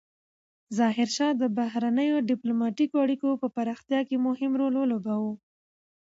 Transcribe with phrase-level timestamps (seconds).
[0.77, 5.33] ظاهرشاه د بهرنیو ډیپلوماتیکو اړیکو په پراختیا کې مهم رول ولوباوه.